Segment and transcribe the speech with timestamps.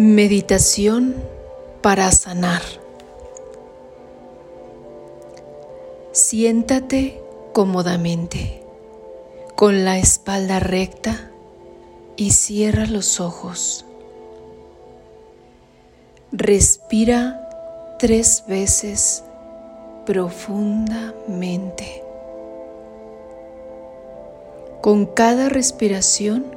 [0.00, 1.16] Meditación
[1.82, 2.62] para sanar.
[6.12, 7.20] Siéntate
[7.52, 8.62] cómodamente,
[9.56, 11.32] con la espalda recta
[12.14, 13.86] y cierra los ojos.
[16.30, 19.24] Respira tres veces
[20.06, 22.04] profundamente.
[24.80, 26.56] Con cada respiración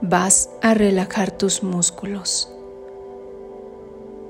[0.00, 2.54] vas a relajar tus músculos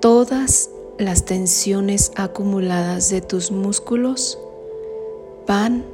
[0.07, 0.71] todas
[1.01, 4.39] las tensiones acumuladas de tus músculos
[5.49, 5.85] van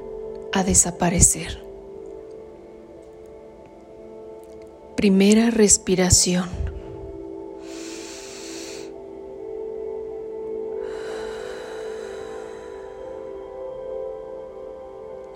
[0.53, 1.65] a desaparecer.
[4.99, 6.45] Primera respiración.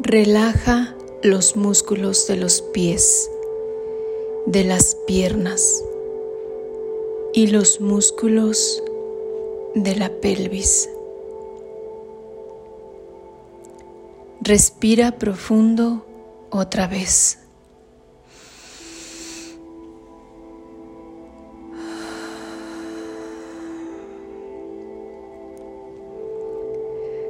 [0.01, 3.31] Relaja los músculos de los pies,
[4.45, 5.83] de las piernas,
[7.37, 8.83] y los músculos
[9.75, 10.89] de la pelvis.
[14.41, 16.07] Respira profundo
[16.49, 17.41] otra vez.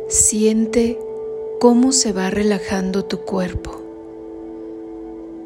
[0.09, 1.01] Siente
[1.59, 3.83] cómo se va relajando tu cuerpo.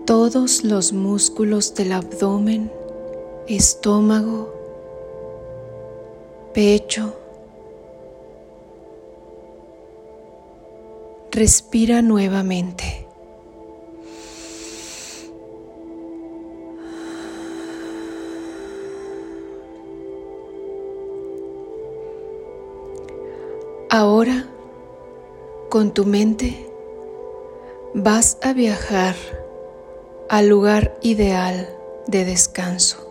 [0.05, 2.71] Todos los músculos del abdomen
[3.57, 4.55] estómago,
[6.55, 7.15] pecho.
[11.33, 13.07] Respira nuevamente.
[23.89, 24.47] Ahora,
[25.69, 26.71] con tu mente,
[27.95, 29.17] vas a viajar
[30.29, 31.69] al lugar ideal
[32.07, 33.10] de descanso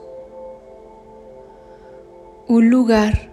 [2.50, 3.30] un lugar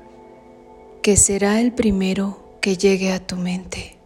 [1.00, 3.96] que será el primero que llegue a tu mente.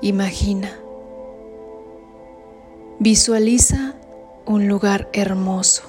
[0.00, 0.78] Imagina,
[3.00, 3.96] visualiza
[4.46, 5.82] un lugar hermoso,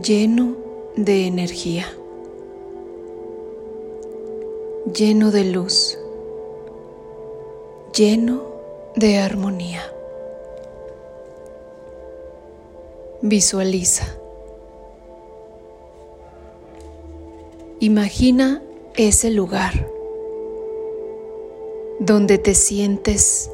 [0.00, 0.54] lleno
[0.94, 1.86] de energía,
[4.94, 5.98] lleno de luz,
[7.92, 8.40] lleno
[8.94, 9.82] de armonía.
[13.22, 14.06] Visualiza.
[17.80, 18.62] Imagina
[18.96, 19.86] ese lugar
[21.98, 23.50] donde te sientes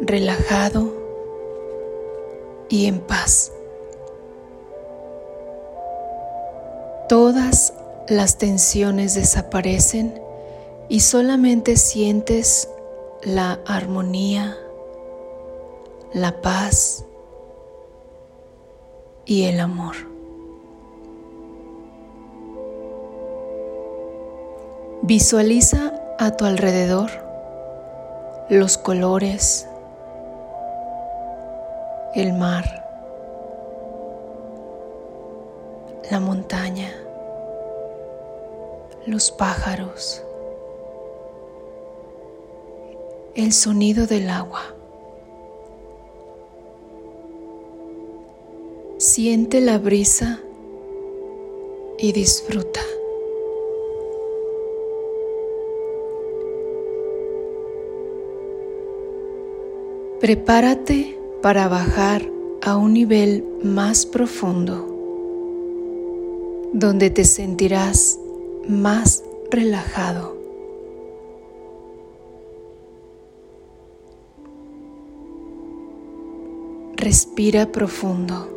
[0.00, 0.94] relajado
[2.68, 3.50] y en paz.
[7.08, 7.74] Todas
[8.08, 10.22] las tensiones desaparecen
[10.88, 12.68] y solamente sientes
[13.24, 14.56] la armonía,
[16.12, 17.04] la paz
[19.26, 19.96] y el amor.
[25.02, 27.10] Visualiza a tu alrededor
[28.48, 29.68] los colores,
[32.14, 32.64] el mar,
[36.10, 36.92] la montaña,
[39.06, 40.22] los pájaros,
[43.34, 44.62] el sonido del agua.
[49.14, 50.40] Siente la brisa
[51.98, 52.80] y disfruta.
[60.18, 62.28] Prepárate para bajar
[62.60, 64.84] a un nivel más profundo,
[66.72, 68.18] donde te sentirás
[68.66, 70.36] más relajado.
[76.96, 78.53] Respira profundo.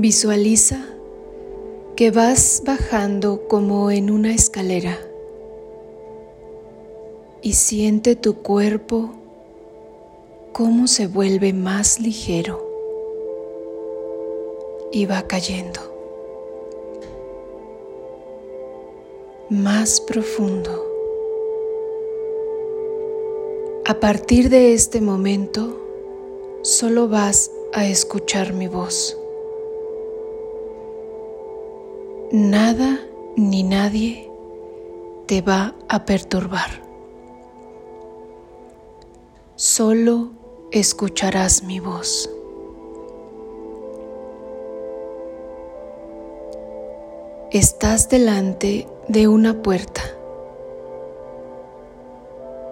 [0.00, 0.82] Visualiza
[1.94, 4.98] que vas bajando como en una escalera
[7.42, 9.10] y siente tu cuerpo
[10.54, 12.66] cómo se vuelve más ligero
[14.90, 15.82] y va cayendo
[19.50, 20.82] más profundo.
[23.84, 25.78] A partir de este momento,
[26.62, 29.19] solo vas a escuchar mi voz.
[32.32, 33.00] Nada
[33.36, 34.30] ni nadie
[35.26, 36.70] te va a perturbar.
[39.56, 40.30] Solo
[40.70, 42.30] escucharás mi voz.
[47.50, 50.02] Estás delante de una puerta.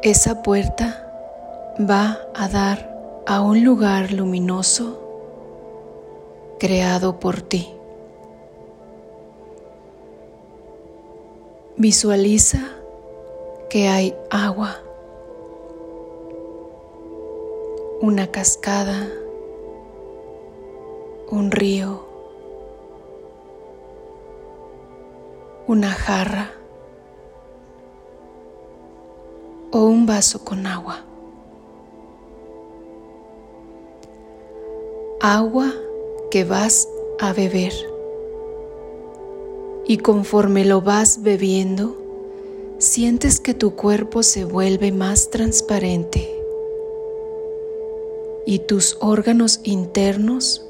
[0.03, 1.05] Esa puerta
[1.81, 5.03] va a dar a un lugar luminoso
[6.61, 7.78] creado por ti.
[11.81, 12.59] Visualiza
[13.71, 14.79] que hay agua,
[18.01, 19.09] una cascada,
[21.31, 22.05] un río,
[25.69, 26.51] una jarra
[29.71, 31.05] o un vaso con agua.
[35.21, 35.73] Agua
[36.33, 36.89] que vas
[37.21, 37.98] a beber.
[39.89, 41.97] Y conforme lo vas bebiendo,
[42.79, 46.39] sientes que tu cuerpo se vuelve más transparente
[48.45, 50.65] y tus órganos internos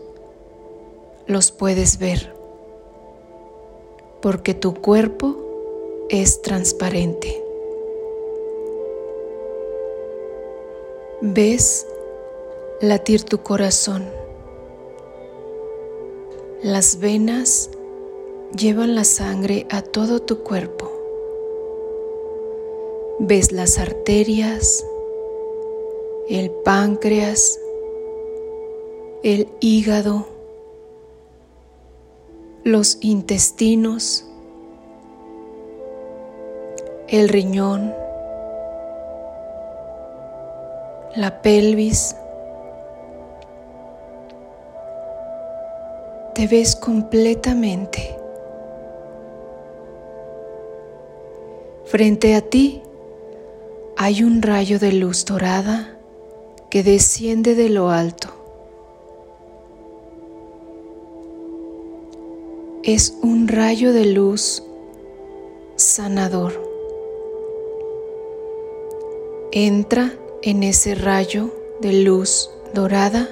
[1.27, 2.33] los puedes ver,
[4.23, 7.43] porque tu cuerpo es transparente.
[11.21, 11.87] Ves
[12.81, 14.09] latir tu corazón.
[16.63, 17.71] Las venas
[18.57, 20.91] llevan la sangre a todo tu cuerpo.
[23.21, 24.85] Ves las arterias,
[26.29, 27.59] el páncreas,
[29.23, 30.27] el hígado,
[32.65, 34.25] los intestinos,
[37.09, 37.95] el riñón,
[41.17, 42.15] la pelvis.
[46.35, 48.18] Te ves completamente.
[51.91, 52.83] Frente a ti
[53.97, 55.97] hay un rayo de luz dorada
[56.69, 58.29] que desciende de lo alto.
[62.83, 64.63] Es un rayo de luz
[65.77, 66.63] sanador.
[69.53, 70.13] Entra
[70.43, 73.31] en ese rayo de luz dorada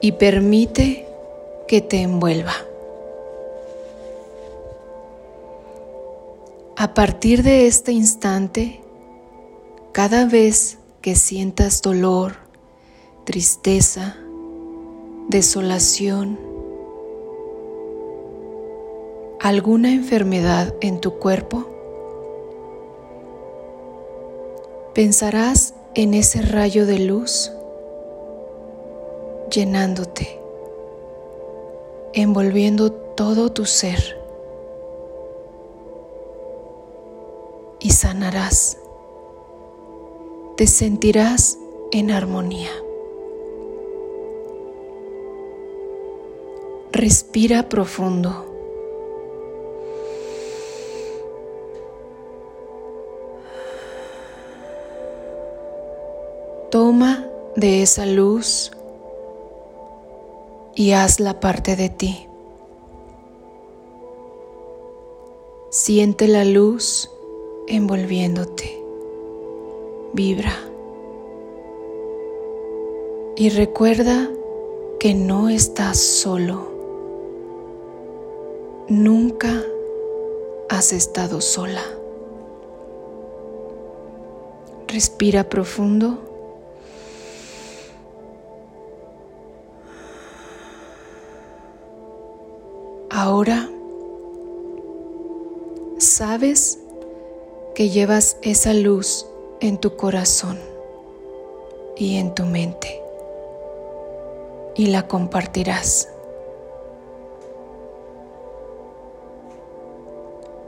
[0.00, 1.08] y permite
[1.66, 2.69] que te envuelva.
[6.82, 8.80] A partir de este instante,
[9.92, 12.36] cada vez que sientas dolor,
[13.24, 14.16] tristeza,
[15.28, 16.40] desolación,
[19.40, 21.66] alguna enfermedad en tu cuerpo,
[24.94, 27.52] pensarás en ese rayo de luz
[29.52, 30.40] llenándote,
[32.14, 34.19] envolviendo todo tu ser
[38.00, 38.78] sanarás
[40.56, 41.58] te sentirás
[41.90, 42.70] en armonía.
[46.92, 48.46] Respira profundo.
[56.70, 57.26] Toma
[57.56, 58.70] de esa luz
[60.74, 62.26] y hazla parte de ti.
[65.68, 67.10] Siente la luz
[67.70, 68.82] envolviéndote
[70.12, 70.52] vibra.
[73.36, 74.28] Y recuerda
[74.98, 76.68] que no estás solo.
[78.88, 79.62] Nunca
[80.68, 81.82] has estado sola.
[84.88, 86.18] Respira profundo.
[93.10, 93.70] Ahora
[95.98, 96.80] sabes
[97.80, 99.26] que llevas esa luz
[99.60, 100.58] en tu corazón
[101.96, 103.00] y en tu mente
[104.74, 106.10] y la compartirás.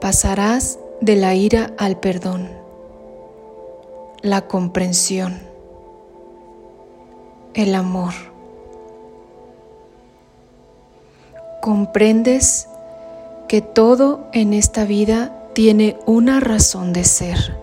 [0.01, 2.49] Pasarás de la ira al perdón,
[4.23, 5.39] la comprensión,
[7.53, 8.15] el amor.
[11.61, 12.69] Comprendes
[13.49, 17.63] que todo en esta vida tiene una razón de ser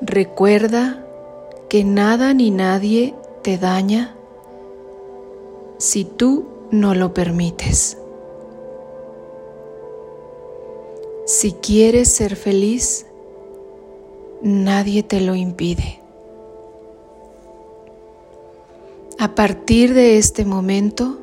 [0.00, 1.04] Recuerda
[1.68, 4.14] que nada ni nadie te daña
[5.78, 7.98] si tú no lo permites.
[11.26, 13.06] Si quieres ser feliz,
[14.40, 16.00] nadie te lo impide.
[19.18, 21.18] A partir de este momento,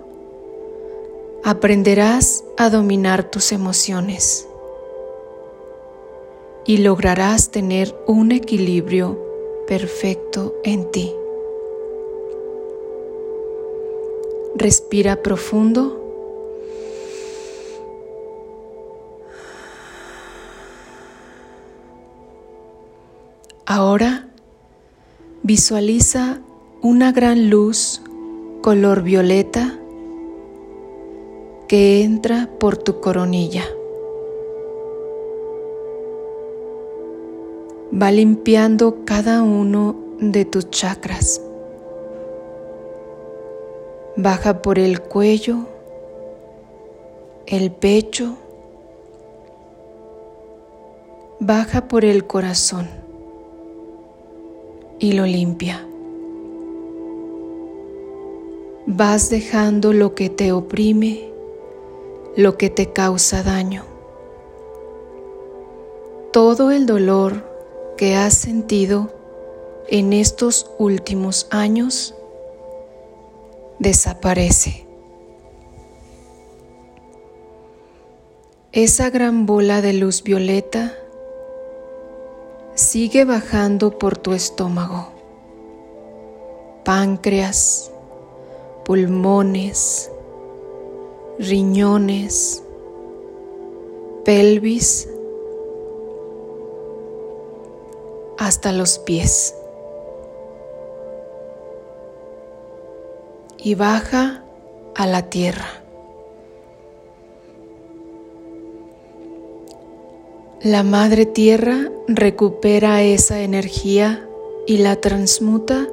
[1.46, 4.48] aprenderás a dominar tus emociones
[6.66, 9.20] y lograrás tener un equilibrio
[9.68, 11.14] perfecto en ti.
[14.56, 16.02] Respira profundo.
[23.66, 24.28] Ahora
[25.44, 26.40] visualiza
[26.82, 28.02] una gran luz
[28.62, 29.75] color violeta
[31.68, 33.64] que entra por tu coronilla.
[37.92, 41.42] Va limpiando cada uno de tus chakras.
[44.18, 45.68] Baja por el cuello,
[47.48, 48.38] el pecho,
[51.40, 52.88] baja por el corazón
[55.00, 55.86] y lo limpia.
[58.88, 61.35] Vas dejando lo que te oprime,
[62.36, 63.86] lo que te causa daño.
[66.34, 67.44] Todo el dolor
[67.98, 69.14] que has sentido
[69.88, 72.14] en estos últimos años
[73.80, 74.86] desaparece.
[78.74, 80.94] Esa gran bola de luz violeta
[82.74, 85.14] sigue bajando por tu estómago,
[86.84, 87.90] páncreas,
[88.84, 90.12] pulmones,
[91.40, 92.64] riñones,
[94.24, 95.10] pelvis,
[98.38, 99.56] hasta los pies.
[103.58, 104.44] Y baja
[104.96, 105.68] a la tierra.
[110.62, 114.28] La Madre Tierra recupera esa energía
[114.66, 115.88] y la transmuta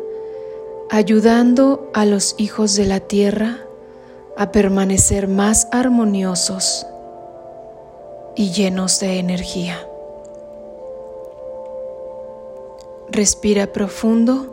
[0.89, 3.67] ayudando a los hijos de la Tierra
[4.37, 6.87] a permanecer más armoniosos
[8.35, 9.87] y llenos de energía.
[13.11, 14.49] Respira profundo.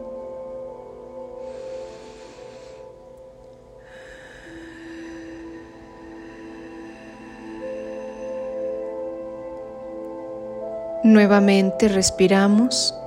[11.04, 12.99] Nuevamente respiramos.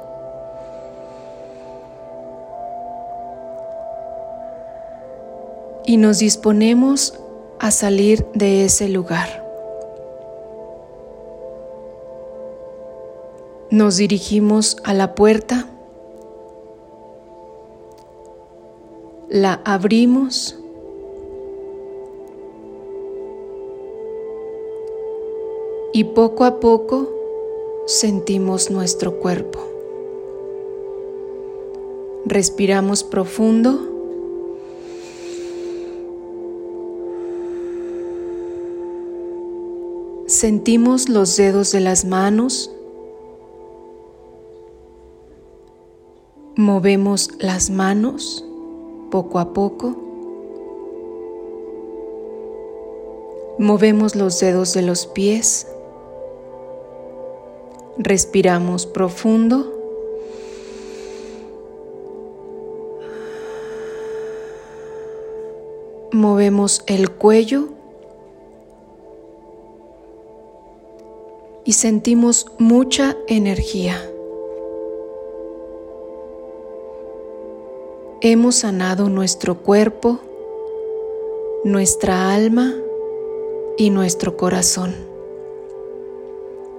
[5.84, 7.14] Y nos disponemos
[7.58, 9.42] a salir de ese lugar.
[13.70, 15.66] Nos dirigimos a la puerta,
[19.28, 20.58] la abrimos
[25.92, 27.08] y poco a poco
[27.86, 29.58] sentimos nuestro cuerpo.
[32.24, 33.91] Respiramos profundo.
[40.42, 42.68] Sentimos los dedos de las manos.
[46.56, 48.44] Movemos las manos
[49.12, 49.94] poco a poco.
[53.60, 55.68] Movemos los dedos de los pies.
[57.96, 59.72] Respiramos profundo.
[66.10, 67.68] Movemos el cuello
[71.72, 73.96] y sentimos mucha energía.
[78.20, 80.20] Hemos sanado nuestro cuerpo,
[81.64, 82.74] nuestra alma
[83.78, 84.94] y nuestro corazón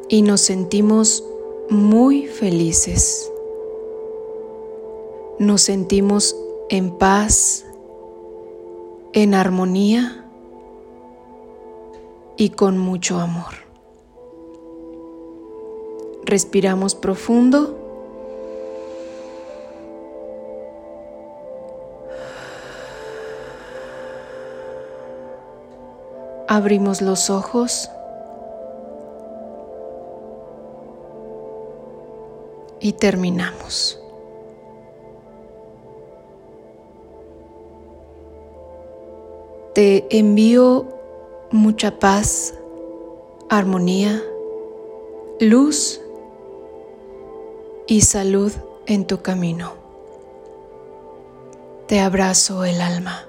[0.10, 1.28] y nos sentimos
[1.72, 3.32] muy felices.
[5.40, 6.36] Nos sentimos
[6.70, 7.66] en paz,
[9.14, 10.30] en armonía
[12.38, 13.63] y con mucho amor.
[16.26, 17.80] Respiramos profundo.
[26.48, 27.90] Abrimos los ojos.
[32.84, 33.98] y terminamos.
[39.74, 40.86] Te envío
[41.50, 42.54] mucha paz,
[43.50, 44.22] armonía,
[45.40, 46.03] luz
[47.88, 48.52] y salud
[48.86, 49.74] en tu camino.
[51.88, 53.26] Te abrazo el alma.